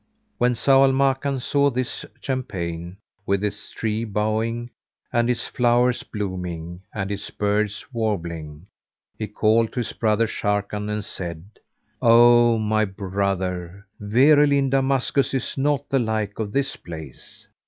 When 0.39 0.53
Zau 0.53 0.81
al 0.83 0.93
Makan 0.93 1.39
saw 1.39 1.69
this 1.69 2.05
champaign, 2.21 2.97
with 3.27 3.43
its 3.43 3.69
trees 3.69 4.07
bowing 4.07 4.71
and 5.13 5.29
its 5.29 5.45
flowers 5.45 6.01
blooming 6.01 6.81
and 6.91 7.11
its 7.11 7.29
birds 7.29 7.85
warbling, 7.93 8.65
he 9.19 9.27
called 9.27 9.71
to 9.73 9.79
his 9.81 9.93
brother 9.93 10.25
Sharrkan 10.25 10.89
and 10.89 11.05
said, 11.05 11.43
"O 12.01 12.57
my 12.57 12.83
brother, 12.83 13.85
verily 13.99 14.57
in 14.57 14.71
Damascus 14.71 15.35
is 15.35 15.55
naught 15.55 15.87
the 15.89 15.99
like 15.99 16.39
of 16.39 16.51
this 16.51 16.75
place. 16.77 17.45